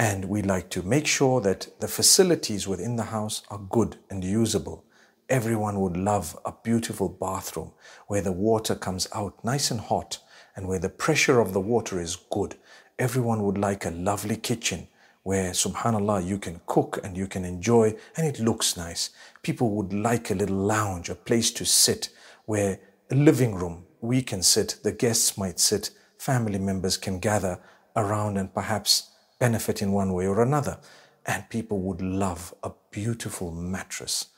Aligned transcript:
And 0.00 0.26
we 0.26 0.42
like 0.42 0.70
to 0.70 0.82
make 0.82 1.08
sure 1.08 1.40
that 1.40 1.80
the 1.80 1.88
facilities 1.88 2.68
within 2.68 2.94
the 2.94 3.10
house 3.10 3.42
are 3.50 3.58
good 3.58 3.96
and 4.08 4.22
usable. 4.22 4.84
Everyone 5.28 5.80
would 5.80 5.96
love 5.96 6.38
a 6.44 6.54
beautiful 6.62 7.08
bathroom 7.08 7.72
where 8.06 8.22
the 8.22 8.30
water 8.30 8.76
comes 8.76 9.08
out 9.12 9.44
nice 9.44 9.72
and 9.72 9.80
hot 9.80 10.18
and 10.54 10.68
where 10.68 10.78
the 10.78 10.88
pressure 10.88 11.40
of 11.40 11.52
the 11.52 11.60
water 11.60 12.00
is 12.00 12.14
good. 12.30 12.54
Everyone 12.96 13.42
would 13.42 13.58
like 13.58 13.84
a 13.84 13.90
lovely 13.90 14.36
kitchen 14.36 14.86
where, 15.24 15.50
subhanAllah, 15.50 16.24
you 16.24 16.38
can 16.38 16.60
cook 16.66 17.00
and 17.02 17.16
you 17.16 17.26
can 17.26 17.44
enjoy 17.44 17.92
and 18.16 18.24
it 18.24 18.38
looks 18.38 18.76
nice. 18.76 19.10
People 19.42 19.70
would 19.70 19.92
like 19.92 20.30
a 20.30 20.34
little 20.34 20.56
lounge, 20.56 21.10
a 21.10 21.14
place 21.16 21.50
to 21.50 21.64
sit 21.64 22.08
where 22.46 22.78
a 23.10 23.16
living 23.16 23.56
room, 23.56 23.84
we 24.00 24.22
can 24.22 24.44
sit, 24.44 24.76
the 24.84 24.92
guests 24.92 25.36
might 25.36 25.58
sit, 25.58 25.90
family 26.18 26.58
members 26.58 26.96
can 26.96 27.18
gather 27.18 27.58
around 27.96 28.36
and 28.36 28.54
perhaps 28.54 29.10
benefit 29.38 29.82
in 29.82 29.92
one 29.92 30.12
way 30.12 30.26
or 30.26 30.42
another. 30.42 30.78
And 31.26 31.48
people 31.50 31.80
would 31.80 32.00
love 32.00 32.54
a 32.62 32.72
beautiful 32.90 33.52
mattress 33.52 34.28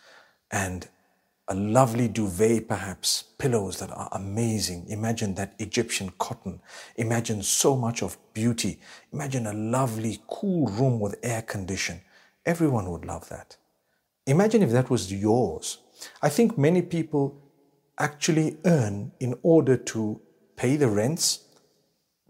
and 0.50 0.88
a 1.48 1.54
lovely 1.54 2.06
duvet, 2.06 2.68
perhaps, 2.68 3.24
pillows 3.38 3.78
that 3.80 3.90
are 3.90 4.08
amazing. 4.12 4.86
Imagine 4.88 5.34
that 5.34 5.54
Egyptian 5.58 6.12
cotton. 6.18 6.60
Imagine 6.96 7.42
so 7.42 7.76
much 7.76 8.02
of 8.02 8.16
beauty. 8.34 8.78
Imagine 9.12 9.46
a 9.48 9.52
lovely, 9.52 10.20
cool 10.28 10.68
room 10.68 11.00
with 11.00 11.18
air 11.24 11.42
condition. 11.42 12.00
Everyone 12.46 12.88
would 12.90 13.04
love 13.04 13.28
that. 13.30 13.56
Imagine 14.26 14.62
if 14.62 14.70
that 14.70 14.90
was 14.90 15.12
yours. 15.12 15.78
I 16.22 16.28
think 16.28 16.56
many 16.56 16.82
people 16.82 17.36
actually 17.98 18.56
earn 18.64 19.10
in 19.18 19.34
order 19.42 19.76
to 19.76 20.20
pay 20.56 20.76
the 20.76 20.88
rents, 20.88 21.40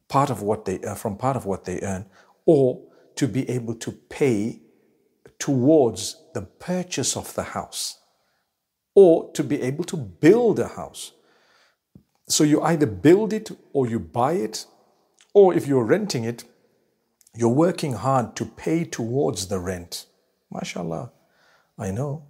part 0.08 0.30
of 0.30 0.40
what 0.40 0.64
they 0.64 0.80
uh, 0.80 0.94
from 0.94 1.16
part 1.16 1.36
of 1.36 1.44
what 1.44 1.64
they 1.64 1.80
earn, 1.82 2.06
or 2.46 2.82
to 3.16 3.28
be 3.28 3.48
able 3.48 3.74
to 3.74 3.92
pay 3.92 4.60
towards 5.38 6.22
the 6.34 6.42
purchase 6.42 7.16
of 7.16 7.34
the 7.34 7.42
house 7.42 7.98
or 8.94 9.30
to 9.32 9.42
be 9.42 9.60
able 9.62 9.84
to 9.84 9.96
build 9.96 10.58
a 10.58 10.68
house. 10.68 11.12
So 12.28 12.44
you 12.44 12.62
either 12.62 12.86
build 12.86 13.32
it 13.32 13.50
or 13.72 13.86
you 13.86 13.98
buy 13.98 14.32
it, 14.34 14.66
or 15.34 15.54
if 15.54 15.66
you're 15.66 15.84
renting 15.84 16.24
it, 16.24 16.44
you're 17.34 17.48
working 17.48 17.94
hard 17.94 18.36
to 18.36 18.44
pay 18.44 18.84
towards 18.84 19.46
the 19.46 19.58
rent. 19.58 20.06
MashaAllah. 20.52 21.10
I 21.78 21.90
know. 21.90 22.24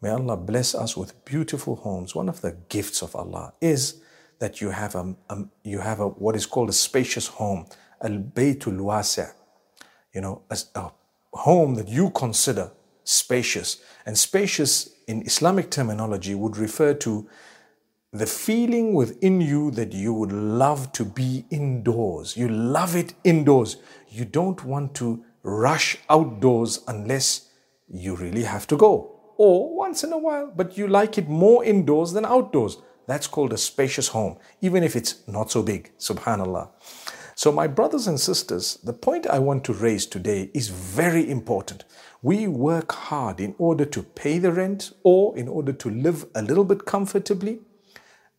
May 0.00 0.10
Allah 0.10 0.36
bless 0.36 0.74
us 0.74 0.96
with 0.96 1.24
beautiful 1.24 1.76
homes. 1.76 2.14
One 2.14 2.28
of 2.28 2.40
the 2.40 2.56
gifts 2.68 3.02
of 3.02 3.14
Allah 3.16 3.54
is 3.60 4.00
that 4.38 4.60
you 4.60 4.70
have 4.70 4.94
a, 4.94 5.14
a 5.30 5.44
you 5.62 5.78
have 5.78 6.00
a 6.00 6.08
what 6.08 6.34
is 6.36 6.46
called 6.46 6.68
a 6.68 6.72
spacious 6.72 7.28
home, 7.28 7.66
al 8.02 8.18
baytul 8.18 8.80
wasi' 8.80 9.30
you 10.12 10.20
know, 10.20 10.42
a, 10.50 10.58
a 10.74 10.92
home 11.32 11.74
that 11.74 11.88
you 11.88 12.10
consider 12.10 12.70
spacious. 13.04 13.82
And 14.06 14.16
spacious 14.16 14.90
in 15.06 15.22
Islamic 15.22 15.70
terminology 15.70 16.34
would 16.34 16.56
refer 16.56 16.94
to 16.94 17.28
the 18.12 18.26
feeling 18.26 18.92
within 18.92 19.40
you 19.40 19.70
that 19.70 19.92
you 19.92 20.12
would 20.12 20.32
love 20.32 20.92
to 20.92 21.04
be 21.04 21.46
indoors. 21.50 22.36
You 22.36 22.48
love 22.48 22.94
it 22.94 23.14
indoors. 23.24 23.78
You 24.08 24.26
don't 24.26 24.62
want 24.64 24.94
to 24.96 25.24
rush 25.42 25.96
outdoors 26.10 26.82
unless 26.86 27.48
you 27.88 28.14
really 28.14 28.42
have 28.44 28.66
to 28.66 28.76
go. 28.76 29.18
Or 29.38 29.74
once 29.74 30.04
in 30.04 30.12
a 30.12 30.18
while, 30.18 30.52
but 30.54 30.76
you 30.76 30.86
like 30.86 31.16
it 31.16 31.28
more 31.28 31.64
indoors 31.64 32.12
than 32.12 32.26
outdoors. 32.26 32.76
That's 33.06 33.26
called 33.26 33.52
a 33.52 33.58
spacious 33.58 34.08
home, 34.08 34.36
even 34.60 34.84
if 34.84 34.94
it's 34.94 35.26
not 35.26 35.50
so 35.50 35.62
big. 35.62 35.90
Subhanallah. 35.98 36.68
So, 37.34 37.50
my 37.50 37.66
brothers 37.66 38.06
and 38.06 38.20
sisters, 38.20 38.78
the 38.84 38.92
point 38.92 39.26
I 39.26 39.38
want 39.38 39.64
to 39.64 39.72
raise 39.72 40.06
today 40.06 40.50
is 40.52 40.68
very 40.68 41.28
important. 41.28 41.84
We 42.20 42.46
work 42.46 42.92
hard 42.92 43.40
in 43.40 43.54
order 43.58 43.84
to 43.86 44.02
pay 44.02 44.38
the 44.38 44.52
rent 44.52 44.92
or 45.02 45.36
in 45.36 45.48
order 45.48 45.72
to 45.72 45.90
live 45.90 46.26
a 46.34 46.42
little 46.42 46.64
bit 46.64 46.84
comfortably. 46.84 47.60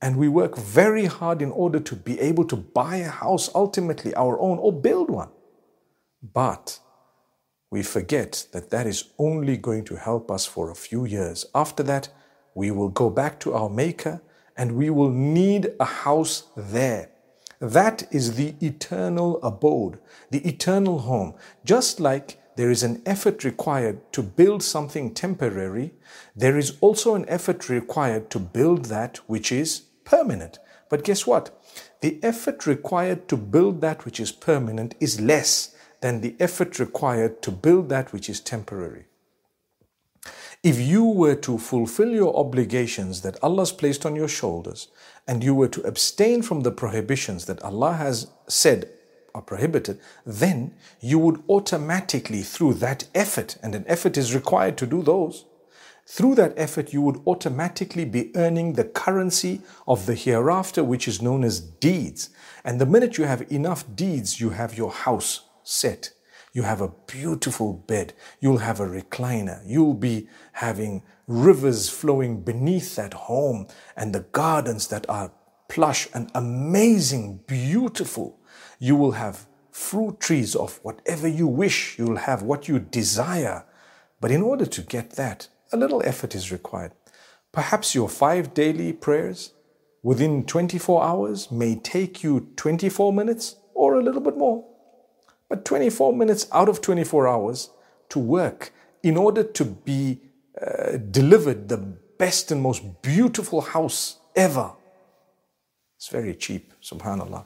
And 0.01 0.17
we 0.17 0.27
work 0.27 0.57
very 0.57 1.05
hard 1.05 1.41
in 1.41 1.51
order 1.51 1.79
to 1.79 1.95
be 1.95 2.19
able 2.19 2.45
to 2.45 2.55
buy 2.55 2.97
a 2.97 3.09
house, 3.09 3.49
ultimately 3.55 4.13
our 4.15 4.39
own, 4.39 4.57
or 4.59 4.71
build 4.71 5.09
one. 5.09 5.29
But 6.21 6.79
we 7.71 7.83
forget 7.83 8.47
that 8.51 8.69
that 8.69 8.85
is 8.85 9.05
only 9.17 9.57
going 9.57 9.85
to 9.85 9.95
help 9.95 10.29
us 10.29 10.45
for 10.45 10.69
a 10.69 10.75
few 10.75 11.05
years. 11.05 11.45
After 11.55 11.81
that, 11.83 12.09
we 12.53 12.69
will 12.69 12.89
go 12.89 13.09
back 13.09 13.39
to 13.39 13.53
our 13.53 13.69
Maker 13.69 14.21
and 14.55 14.73
we 14.73 14.89
will 14.89 15.09
need 15.09 15.71
a 15.79 15.85
house 15.85 16.43
there. 16.55 17.09
That 17.59 18.03
is 18.11 18.35
the 18.35 18.55
eternal 18.61 19.41
abode, 19.41 19.99
the 20.31 20.47
eternal 20.47 20.99
home. 20.99 21.35
Just 21.63 21.99
like 21.99 22.39
there 22.55 22.69
is 22.69 22.83
an 22.83 23.01
effort 23.05 23.43
required 23.43 24.11
to 24.13 24.21
build 24.21 24.61
something 24.63 25.13
temporary, 25.13 25.93
there 26.35 26.57
is 26.57 26.77
also 26.81 27.15
an 27.15 27.25
effort 27.27 27.69
required 27.69 28.29
to 28.31 28.39
build 28.39 28.85
that 28.85 29.17
which 29.27 29.51
is 29.51 29.81
permanent. 30.03 30.59
But 30.89 31.03
guess 31.03 31.25
what? 31.25 31.59
The 32.01 32.19
effort 32.21 32.67
required 32.67 33.27
to 33.29 33.37
build 33.37 33.81
that 33.81 34.05
which 34.05 34.19
is 34.19 34.31
permanent 34.31 34.95
is 34.99 35.19
less 35.19 35.75
than 36.01 36.21
the 36.21 36.35
effort 36.39 36.79
required 36.79 37.41
to 37.41 37.51
build 37.51 37.89
that 37.89 38.11
which 38.11 38.29
is 38.29 38.39
temporary. 38.39 39.05
If 40.63 40.79
you 40.79 41.03
were 41.03 41.35
to 41.35 41.57
fulfill 41.57 42.11
your 42.11 42.33
obligations 42.37 43.21
that 43.23 43.37
Allah 43.43 43.63
has 43.63 43.73
placed 43.73 44.05
on 44.05 44.15
your 44.15 44.29
shoulders 44.29 44.87
and 45.27 45.43
you 45.43 45.53
were 45.53 45.67
to 45.67 45.81
abstain 45.81 46.41
from 46.41 46.61
the 46.61 46.71
prohibitions 46.71 47.47
that 47.47 47.61
Allah 47.61 47.95
has 47.95 48.27
said 48.47 48.89
are 49.35 49.41
prohibited, 49.41 49.99
then 50.25 50.73
you 51.01 51.19
would 51.19 51.43
automatically, 51.49 52.43
through 52.43 52.75
that 52.75 53.03
effort, 53.13 53.57
and 53.61 53.75
an 53.75 53.83
effort 53.87 54.15
is 54.15 54.33
required 54.33 54.77
to 54.77 54.87
do 54.87 55.03
those, 55.03 55.43
through 56.05 56.35
that 56.35 56.53
effort, 56.55 56.93
you 56.93 57.01
would 57.01 57.21
automatically 57.27 58.05
be 58.05 58.31
earning 58.35 58.73
the 58.73 58.85
currency 58.85 59.61
of 59.85 60.05
the 60.05 60.15
hereafter, 60.15 60.81
which 60.81 61.09
is 61.09 61.21
known 61.21 61.43
as 61.43 61.59
deeds. 61.59 62.29
And 62.63 62.79
the 62.79 62.85
minute 62.85 63.17
you 63.17 63.25
have 63.25 63.51
enough 63.51 63.83
deeds, 63.95 64.39
you 64.39 64.51
have 64.51 64.77
your 64.77 64.91
house 64.91 65.41
set. 65.63 66.11
You 66.53 66.61
have 66.61 66.81
a 66.81 66.93
beautiful 67.07 67.73
bed. 67.73 68.13
You'll 68.39 68.59
have 68.59 68.79
a 68.79 68.85
recliner. 68.85 69.63
You'll 69.65 69.95
be 69.95 70.27
having 70.53 71.01
rivers 71.25 71.89
flowing 71.89 72.41
beneath 72.41 72.95
that 72.95 73.13
home 73.13 73.67
and 73.97 74.13
the 74.13 74.19
gardens 74.19 74.87
that 74.89 75.09
are 75.09 75.31
plush 75.67 76.07
and 76.13 76.29
amazing, 76.35 77.39
beautiful. 77.47 78.39
You 78.77 78.95
will 78.95 79.13
have 79.13 79.47
fruit 79.71 80.19
trees 80.19 80.55
of 80.55 80.79
whatever 80.83 81.27
you 81.27 81.47
wish. 81.47 81.97
You'll 81.97 82.17
have 82.17 82.43
what 82.43 82.67
you 82.67 82.77
desire. 82.77 83.65
But 84.21 84.29
in 84.29 84.43
order 84.43 84.67
to 84.67 84.81
get 84.83 85.11
that, 85.11 85.47
a 85.71 85.77
little 85.77 86.03
effort 86.05 86.35
is 86.35 86.51
required. 86.51 86.91
Perhaps 87.51 87.95
your 87.95 88.07
five 88.07 88.53
daily 88.53 88.93
prayers 88.93 89.53
within 90.03 90.45
24 90.45 91.03
hours 91.03 91.51
may 91.51 91.75
take 91.75 92.21
you 92.21 92.51
24 92.57 93.11
minutes 93.11 93.55
or 93.73 93.95
a 93.95 94.03
little 94.03 94.21
bit 94.21 94.37
more 94.37 94.72
but 95.53 95.65
24 95.65 96.13
minutes 96.13 96.47
out 96.51 96.67
of 96.67 96.81
24 96.81 97.27
hours 97.27 97.69
to 98.09 98.17
work 98.17 98.73
in 99.03 99.15
order 99.15 99.43
to 99.43 99.63
be 99.63 100.19
uh, 100.59 100.97
delivered 101.11 101.69
the 101.69 101.77
best 101.77 102.51
and 102.51 102.59
most 102.59 102.81
beautiful 103.03 103.61
house 103.61 104.17
ever. 104.35 104.71
It's 105.95 106.07
very 106.07 106.33
cheap, 106.33 106.73
subhanAllah. 106.81 107.45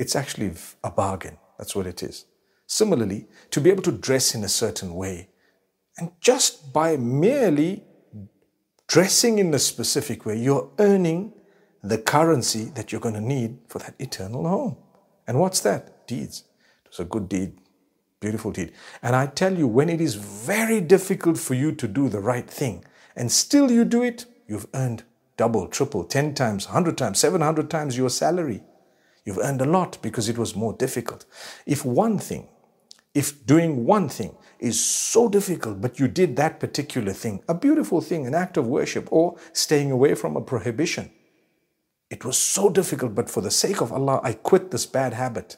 It's 0.00 0.16
actually 0.16 0.50
a 0.82 0.90
bargain. 0.90 1.38
That's 1.58 1.76
what 1.76 1.86
it 1.86 2.02
is. 2.02 2.24
Similarly, 2.66 3.28
to 3.52 3.60
be 3.60 3.70
able 3.70 3.84
to 3.84 3.92
dress 3.92 4.34
in 4.34 4.42
a 4.42 4.48
certain 4.48 4.96
way, 4.96 5.28
and 5.96 6.10
just 6.20 6.72
by 6.72 6.96
merely 6.96 7.84
dressing 8.88 9.38
in 9.38 9.54
a 9.54 9.60
specific 9.60 10.26
way, 10.26 10.36
you're 10.36 10.72
earning 10.80 11.34
the 11.84 11.98
currency 11.98 12.64
that 12.74 12.90
you're 12.90 13.00
going 13.00 13.14
to 13.14 13.20
need 13.20 13.60
for 13.68 13.78
that 13.78 13.94
eternal 14.00 14.48
home. 14.48 14.76
And 15.28 15.38
what's 15.38 15.60
that? 15.60 16.08
Deeds. 16.08 16.42
It's 16.88 17.00
a 17.00 17.04
good 17.04 17.28
deed, 17.28 17.58
beautiful 18.20 18.50
deed. 18.50 18.72
And 19.02 19.14
I 19.14 19.26
tell 19.26 19.56
you, 19.56 19.66
when 19.66 19.88
it 19.88 20.00
is 20.00 20.14
very 20.14 20.80
difficult 20.80 21.38
for 21.38 21.54
you 21.54 21.72
to 21.72 21.88
do 21.88 22.08
the 22.08 22.20
right 22.20 22.48
thing 22.48 22.84
and 23.14 23.30
still 23.30 23.70
you 23.70 23.84
do 23.84 24.02
it, 24.02 24.26
you've 24.46 24.66
earned 24.74 25.04
double, 25.36 25.68
triple, 25.68 26.04
10 26.04 26.34
times, 26.34 26.66
100 26.66 26.98
times, 26.98 27.18
700 27.18 27.70
times 27.70 27.96
your 27.96 28.10
salary. 28.10 28.62
You've 29.24 29.38
earned 29.38 29.60
a 29.60 29.66
lot 29.66 29.98
because 30.02 30.28
it 30.28 30.38
was 30.38 30.56
more 30.56 30.72
difficult. 30.72 31.24
If 31.66 31.84
one 31.84 32.18
thing, 32.18 32.48
If 33.14 33.46
doing 33.46 33.84
one 33.84 34.08
thing 34.08 34.36
is 34.60 34.84
so 34.84 35.28
difficult, 35.28 35.80
but 35.80 35.98
you 35.98 36.08
did 36.08 36.36
that 36.36 36.60
particular 36.60 37.12
thing, 37.12 37.42
a 37.48 37.54
beautiful 37.54 38.00
thing, 38.00 38.26
an 38.26 38.34
act 38.34 38.56
of 38.56 38.66
worship, 38.66 39.08
or 39.10 39.36
staying 39.52 39.90
away 39.90 40.14
from 40.14 40.36
a 40.36 40.40
prohibition, 40.40 41.10
it 42.10 42.24
was 42.24 42.38
so 42.38 42.70
difficult, 42.70 43.14
but 43.14 43.28
for 43.28 43.40
the 43.40 43.50
sake 43.50 43.80
of 43.80 43.92
Allah, 43.92 44.20
I 44.22 44.34
quit 44.34 44.70
this 44.70 44.86
bad 44.86 45.14
habit. 45.14 45.56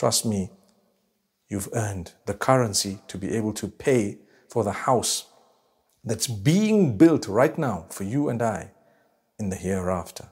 Trust 0.00 0.24
me, 0.24 0.50
you've 1.50 1.68
earned 1.74 2.14
the 2.24 2.32
currency 2.32 3.00
to 3.06 3.18
be 3.18 3.36
able 3.36 3.52
to 3.52 3.68
pay 3.68 4.16
for 4.48 4.64
the 4.64 4.72
house 4.72 5.26
that's 6.02 6.26
being 6.26 6.96
built 6.96 7.28
right 7.28 7.58
now 7.58 7.84
for 7.90 8.04
you 8.04 8.30
and 8.30 8.40
I 8.40 8.70
in 9.38 9.50
the 9.50 9.56
hereafter. 9.56 10.30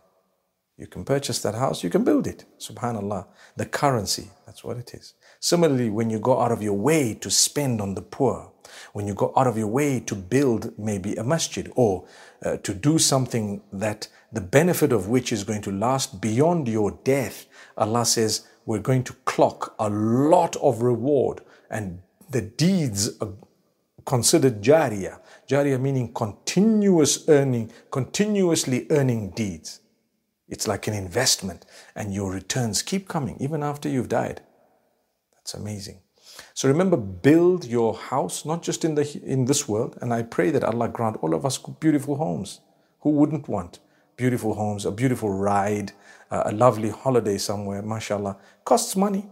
You 0.78 0.86
can 0.86 1.04
purchase 1.04 1.42
that 1.42 1.54
house, 1.54 1.84
you 1.84 1.90
can 1.90 2.02
build 2.02 2.26
it. 2.26 2.46
Subhanallah. 2.58 3.26
The 3.58 3.66
currency, 3.66 4.30
that's 4.46 4.64
what 4.64 4.78
it 4.78 4.94
is. 4.94 5.12
Similarly, 5.38 5.90
when 5.90 6.08
you 6.08 6.18
go 6.18 6.40
out 6.40 6.50
of 6.50 6.62
your 6.62 6.78
way 6.78 7.12
to 7.20 7.30
spend 7.30 7.82
on 7.82 7.94
the 7.94 8.00
poor, 8.00 8.50
when 8.94 9.06
you 9.06 9.12
go 9.12 9.34
out 9.36 9.46
of 9.46 9.58
your 9.58 9.66
way 9.66 10.00
to 10.00 10.14
build 10.14 10.78
maybe 10.78 11.14
a 11.16 11.24
masjid 11.24 11.70
or 11.76 12.06
uh, 12.42 12.56
to 12.56 12.72
do 12.72 12.98
something 12.98 13.60
that 13.70 14.08
the 14.32 14.40
benefit 14.40 14.92
of 14.92 15.08
which 15.08 15.30
is 15.30 15.44
going 15.44 15.60
to 15.62 15.70
last 15.72 16.22
beyond 16.22 16.68
your 16.68 16.92
death, 17.04 17.44
Allah 17.76 18.06
says, 18.06 18.46
we're 18.68 18.78
going 18.78 19.02
to 19.02 19.14
clock 19.24 19.74
a 19.78 19.88
lot 19.88 20.54
of 20.56 20.82
reward 20.82 21.40
and 21.70 22.02
the 22.28 22.42
deeds 22.42 23.18
are 23.18 23.32
considered 24.04 24.60
jariyah. 24.60 25.20
Jariyah 25.48 25.80
meaning 25.80 26.12
continuous 26.12 27.26
earning, 27.30 27.72
continuously 27.90 28.86
earning 28.90 29.30
deeds. 29.30 29.80
It's 30.50 30.68
like 30.68 30.86
an 30.86 30.92
investment, 30.92 31.64
and 31.94 32.12
your 32.12 32.30
returns 32.30 32.82
keep 32.82 33.08
coming 33.08 33.38
even 33.40 33.62
after 33.62 33.88
you've 33.88 34.10
died. 34.10 34.42
That's 35.34 35.54
amazing. 35.54 36.00
So 36.52 36.68
remember, 36.68 36.98
build 36.98 37.64
your 37.64 37.94
house 37.94 38.44
not 38.44 38.62
just 38.62 38.84
in 38.84 38.94
the 38.96 39.20
in 39.24 39.46
this 39.46 39.66
world, 39.66 39.96
and 40.02 40.12
I 40.12 40.22
pray 40.22 40.50
that 40.50 40.62
Allah 40.62 40.88
grant 40.88 41.16
all 41.22 41.34
of 41.34 41.46
us 41.46 41.56
beautiful 41.56 42.16
homes. 42.16 42.60
Who 43.00 43.10
wouldn't 43.10 43.48
want 43.48 43.78
beautiful 44.18 44.52
homes, 44.54 44.84
a 44.84 44.90
beautiful 44.90 45.30
ride, 45.30 45.92
uh, 46.30 46.42
a 46.44 46.52
lovely 46.52 46.90
holiday 46.90 47.38
somewhere? 47.38 47.80
Mashallah, 47.80 48.36
costs 48.64 48.94
money, 48.94 49.30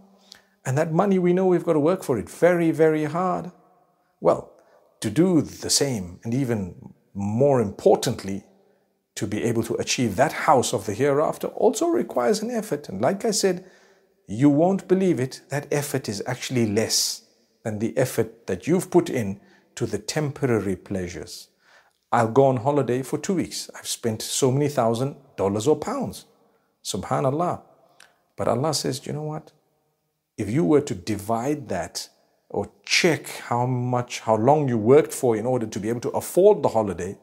and 0.65 0.75
that 0.75 0.91
money 0.91 1.19
we 1.19 1.33
know 1.33 1.45
we've 1.45 1.63
got 1.63 1.73
to 1.73 1.79
work 1.79 2.03
for 2.03 2.17
it 2.17 2.27
very, 2.27 2.71
very 2.71 3.03
hard. 3.03 3.51
Well, 4.19 4.51
to 5.01 5.11
do 5.11 5.41
the 5.41 5.69
same, 5.69 6.19
and 6.23 6.33
even 6.33 6.93
more 7.13 7.61
importantly, 7.61 8.43
to 9.15 9.27
be 9.27 9.43
able 9.43 9.63
to 9.63 9.75
achieve 9.75 10.15
that 10.15 10.31
house 10.31 10.73
of 10.73 10.85
the 10.85 10.93
hereafter 10.93 11.47
also 11.47 11.87
requires 11.87 12.41
an 12.41 12.51
effort. 12.51 12.89
And 12.89 13.01
like 13.01 13.25
I 13.25 13.31
said, 13.31 13.65
you 14.27 14.49
won't 14.49 14.87
believe 14.87 15.19
it, 15.19 15.41
that 15.49 15.67
effort 15.71 16.07
is 16.07 16.23
actually 16.25 16.65
less 16.65 17.23
than 17.63 17.79
the 17.79 17.97
effort 17.97 18.47
that 18.47 18.67
you've 18.67 18.91
put 18.91 19.09
in 19.09 19.39
to 19.75 19.85
the 19.85 19.97
temporary 19.97 20.75
pleasures. 20.75 21.49
I'll 22.11 22.31
go 22.31 22.45
on 22.45 22.57
holiday 22.57 23.01
for 23.03 23.17
two 23.17 23.35
weeks. 23.35 23.69
I've 23.75 23.87
spent 23.87 24.21
so 24.21 24.51
many 24.51 24.69
thousand 24.69 25.15
dollars 25.35 25.67
or 25.67 25.75
pounds. 25.75 26.25
Subhanallah. 26.83 27.61
But 28.37 28.47
Allah 28.47 28.73
says, 28.73 29.05
you 29.05 29.13
know 29.13 29.23
what? 29.23 29.51
If 30.37 30.49
you 30.49 30.63
were 30.63 30.81
to 30.81 30.95
divide 30.95 31.67
that 31.69 32.07
or 32.49 32.69
check 32.85 33.27
how 33.27 33.65
much, 33.65 34.21
how 34.21 34.37
long 34.37 34.69
you 34.69 34.77
worked 34.77 35.13
for 35.13 35.35
in 35.35 35.45
order 35.45 35.65
to 35.65 35.79
be 35.79 35.89
able 35.89 36.01
to 36.01 36.09
afford 36.11 36.63
the 36.63 36.69
holiday, 36.69 37.17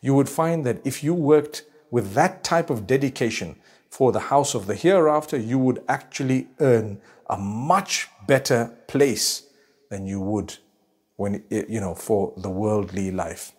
you 0.00 0.14
would 0.14 0.28
find 0.28 0.64
that 0.66 0.80
if 0.84 1.02
you 1.02 1.14
worked 1.14 1.64
with 1.90 2.12
that 2.14 2.44
type 2.44 2.70
of 2.70 2.86
dedication 2.86 3.56
for 3.90 4.12
the 4.12 4.20
house 4.20 4.54
of 4.54 4.66
the 4.66 4.74
hereafter, 4.74 5.36
you 5.36 5.58
would 5.58 5.82
actually 5.88 6.48
earn 6.60 7.00
a 7.28 7.36
much 7.36 8.08
better 8.26 8.76
place 8.86 9.48
than 9.90 10.06
you 10.06 10.20
would 10.20 10.58
when 11.16 11.42
you 11.50 11.80
know 11.80 11.94
for 11.94 12.32
the 12.36 12.50
worldly 12.50 13.10
life. 13.10 13.52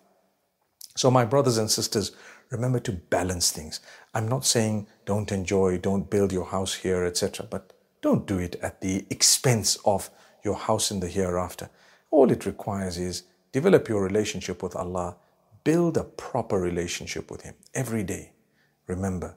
So 0.95 1.09
my 1.09 1.25
brothers 1.25 1.57
and 1.57 1.69
sisters, 1.69 2.11
remember 2.49 2.79
to 2.79 2.91
balance 2.91 3.51
things. 3.51 3.79
I'm 4.13 4.27
not 4.27 4.45
saying 4.45 4.87
don't 5.05 5.31
enjoy, 5.31 5.77
don't 5.77 6.09
build 6.09 6.31
your 6.31 6.45
house 6.45 6.75
here, 6.75 7.03
etc., 7.05 7.47
but 7.49 7.73
don't 8.01 8.27
do 8.27 8.37
it 8.37 8.55
at 8.61 8.81
the 8.81 9.05
expense 9.09 9.77
of 9.85 10.09
your 10.43 10.55
house 10.55 10.91
in 10.91 10.99
the 10.99 11.07
hereafter. 11.07 11.69
All 12.11 12.31
it 12.31 12.45
requires 12.45 12.97
is 12.97 13.23
develop 13.51 13.87
your 13.87 14.03
relationship 14.03 14.61
with 14.61 14.75
Allah 14.75 15.15
Build 15.63 15.95
a 15.95 16.03
proper 16.03 16.59
relationship 16.59 17.31
with 17.31 17.43
Him 17.43 17.55
every 17.73 18.03
day. 18.03 18.31
Remember, 18.87 19.35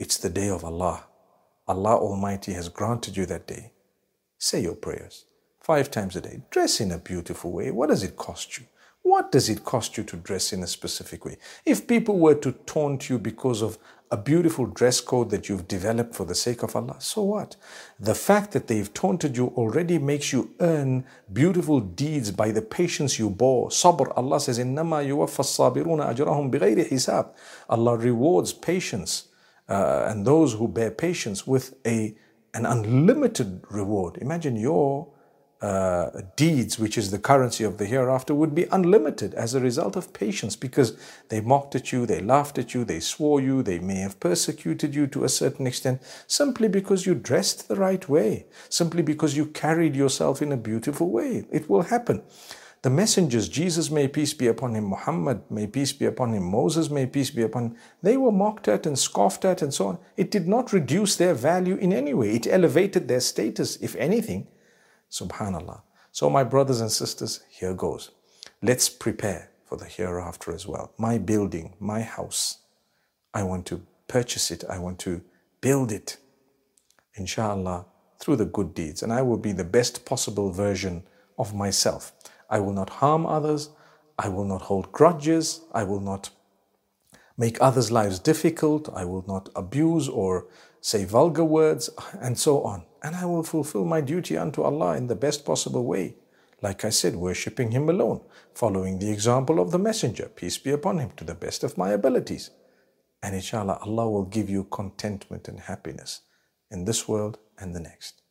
it's 0.00 0.16
the 0.16 0.28
day 0.28 0.48
of 0.48 0.64
Allah. 0.64 1.04
Allah 1.68 1.96
Almighty 1.96 2.52
has 2.54 2.68
granted 2.68 3.16
you 3.16 3.24
that 3.26 3.46
day. 3.46 3.72
Say 4.36 4.62
your 4.62 4.74
prayers 4.74 5.26
five 5.60 5.90
times 5.90 6.16
a 6.16 6.20
day. 6.20 6.42
Dress 6.50 6.80
in 6.80 6.90
a 6.90 6.98
beautiful 6.98 7.52
way. 7.52 7.70
What 7.70 7.90
does 7.90 8.02
it 8.02 8.16
cost 8.16 8.58
you? 8.58 8.64
What 9.01 9.31
does 9.31 9.49
it 9.49 9.63
cost 9.63 9.97
you 9.97 10.03
to 10.05 10.17
dress 10.17 10.51
in 10.51 10.63
a 10.63 10.67
specific 10.67 11.25
way? 11.25 11.37
If 11.63 11.85
people 11.85 12.17
were 12.17 12.33
to 12.35 12.53
taunt 12.65 13.07
you 13.07 13.19
because 13.19 13.61
of 13.61 13.77
a 14.09 14.17
beautiful 14.17 14.65
dress 14.65 14.99
code 14.99 15.29
that 15.29 15.47
you've 15.47 15.67
developed 15.67 16.15
for 16.15 16.25
the 16.25 16.33
sake 16.33 16.63
of 16.63 16.75
Allah, 16.75 16.95
so 16.99 17.21
what? 17.21 17.55
The 17.99 18.15
fact 18.15 18.51
that 18.53 18.67
they've 18.67 18.91
taunted 18.93 19.37
you 19.37 19.47
already 19.57 19.99
makes 19.99 20.33
you 20.33 20.55
earn 20.59 21.05
beautiful 21.31 21.79
deeds 21.81 22.31
by 22.31 22.49
the 22.51 22.63
patience 22.63 23.19
you 23.19 23.29
bore. 23.29 23.69
Sabr, 23.69 24.11
Allah 24.17 24.39
says, 24.39 24.57
إِنَّمَا 24.57 25.05
يُوَفَّ 25.07 25.37
الصَّابِرُونَ 25.39 26.15
أَجْرَهُمْ 26.15 26.51
بِغَيْرِ 26.51 26.89
حِسَابٍ 26.89 27.33
Allah 27.69 27.97
rewards 27.97 28.53
patience 28.53 29.27
uh, 29.69 30.07
and 30.09 30.25
those 30.25 30.53
who 30.53 30.67
bear 30.67 30.89
patience 30.89 31.45
with 31.45 31.75
a, 31.85 32.15
an 32.53 32.65
unlimited 32.65 33.61
reward. 33.69 34.17
Imagine 34.17 34.55
your 34.55 35.11
uh, 35.60 36.22
deeds, 36.36 36.78
which 36.78 36.96
is 36.96 37.10
the 37.10 37.18
currency 37.18 37.64
of 37.64 37.76
the 37.76 37.84
hereafter, 37.84 38.34
would 38.34 38.54
be 38.54 38.66
unlimited 38.72 39.34
as 39.34 39.54
a 39.54 39.60
result 39.60 39.94
of 39.94 40.12
patience 40.12 40.56
because 40.56 40.96
they 41.28 41.40
mocked 41.40 41.74
at 41.74 41.92
you, 41.92 42.06
they 42.06 42.20
laughed 42.20 42.58
at 42.58 42.72
you, 42.72 42.84
they 42.84 43.00
swore 43.00 43.40
you, 43.40 43.62
they 43.62 43.78
may 43.78 43.96
have 43.96 44.18
persecuted 44.20 44.94
you 44.94 45.06
to 45.06 45.24
a 45.24 45.28
certain 45.28 45.66
extent 45.66 46.00
simply 46.26 46.66
because 46.66 47.04
you 47.04 47.14
dressed 47.14 47.68
the 47.68 47.76
right 47.76 48.08
way, 48.08 48.46
simply 48.68 49.02
because 49.02 49.36
you 49.36 49.46
carried 49.46 49.94
yourself 49.94 50.40
in 50.40 50.50
a 50.50 50.56
beautiful 50.56 51.10
way. 51.10 51.44
It 51.50 51.68
will 51.68 51.82
happen. 51.82 52.22
The 52.82 52.88
messengers, 52.88 53.50
Jesus, 53.50 53.90
may 53.90 54.08
peace 54.08 54.32
be 54.32 54.46
upon 54.46 54.74
him, 54.74 54.84
Muhammad, 54.84 55.42
may 55.50 55.66
peace 55.66 55.92
be 55.92 56.06
upon 56.06 56.32
him, 56.32 56.44
Moses, 56.44 56.88
may 56.88 57.04
peace 57.04 57.28
be 57.28 57.42
upon 57.42 57.64
him, 57.64 57.76
they 58.00 58.16
were 58.16 58.32
mocked 58.32 58.68
at 58.68 58.86
and 58.86 58.98
scoffed 58.98 59.44
at 59.44 59.60
and 59.60 59.74
so 59.74 59.88
on. 59.88 59.98
It 60.16 60.30
did 60.30 60.48
not 60.48 60.72
reduce 60.72 61.16
their 61.16 61.34
value 61.34 61.76
in 61.76 61.92
any 61.92 62.14
way, 62.14 62.30
it 62.30 62.46
elevated 62.46 63.06
their 63.06 63.20
status, 63.20 63.76
if 63.82 63.94
anything. 63.96 64.46
Subhanallah. 65.10 65.82
So, 66.12 66.30
my 66.30 66.44
brothers 66.44 66.80
and 66.80 66.90
sisters, 66.90 67.40
here 67.48 67.74
goes. 67.74 68.10
Let's 68.62 68.88
prepare 68.88 69.50
for 69.64 69.76
the 69.76 69.86
hereafter 69.86 70.52
as 70.52 70.66
well. 70.66 70.92
My 70.98 71.18
building, 71.18 71.74
my 71.78 72.02
house, 72.02 72.58
I 73.32 73.42
want 73.42 73.66
to 73.66 73.82
purchase 74.08 74.50
it, 74.50 74.64
I 74.68 74.78
want 74.78 74.98
to 75.00 75.22
build 75.60 75.92
it, 75.92 76.16
inshallah, 77.14 77.86
through 78.18 78.36
the 78.36 78.44
good 78.44 78.74
deeds. 78.74 79.02
And 79.02 79.12
I 79.12 79.22
will 79.22 79.38
be 79.38 79.52
the 79.52 79.64
best 79.64 80.04
possible 80.04 80.50
version 80.50 81.04
of 81.38 81.54
myself. 81.54 82.12
I 82.50 82.60
will 82.60 82.72
not 82.72 82.90
harm 82.90 83.24
others. 83.26 83.70
I 84.18 84.28
will 84.28 84.44
not 84.44 84.62
hold 84.62 84.92
grudges. 84.92 85.60
I 85.72 85.84
will 85.84 86.00
not 86.00 86.30
make 87.38 87.56
others' 87.60 87.90
lives 87.90 88.18
difficult. 88.18 88.88
I 88.94 89.04
will 89.04 89.24
not 89.26 89.48
abuse 89.56 90.08
or 90.08 90.46
say 90.81 91.05
vulgar 91.05 91.43
words, 91.43 91.89
and 92.21 92.37
so 92.37 92.63
on. 92.63 92.83
And 93.03 93.15
I 93.15 93.25
will 93.25 93.43
fulfill 93.43 93.85
my 93.85 94.01
duty 94.01 94.37
unto 94.37 94.61
Allah 94.61 94.97
in 94.97 95.07
the 95.07 95.15
best 95.15 95.45
possible 95.45 95.85
way. 95.85 96.15
Like 96.61 96.85
I 96.85 96.89
said, 96.89 97.15
worshipping 97.15 97.71
Him 97.71 97.89
alone, 97.89 98.21
following 98.53 98.99
the 98.99 99.11
example 99.11 99.59
of 99.59 99.71
the 99.71 99.79
Messenger, 99.79 100.29
peace 100.35 100.57
be 100.57 100.71
upon 100.71 100.99
him, 100.99 101.11
to 101.17 101.23
the 101.23 101.35
best 101.35 101.63
of 101.63 101.77
my 101.77 101.91
abilities. 101.91 102.51
And 103.21 103.35
inshallah, 103.35 103.79
Allah 103.81 104.09
will 104.09 104.25
give 104.25 104.49
you 104.49 104.63
contentment 104.65 105.47
and 105.47 105.59
happiness 105.59 106.21
in 106.71 106.85
this 106.85 107.07
world 107.07 107.37
and 107.59 107.75
the 107.75 107.79
next. 107.79 108.21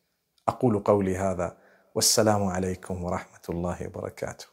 أقول 0.47 0.83
قولي 0.83 1.17
هذا 1.17 1.57
والسلام 1.95 2.43
عليكم 2.43 3.03
ورحمة 3.03 3.41
الله 3.49 3.87
وبركاته 3.87 4.48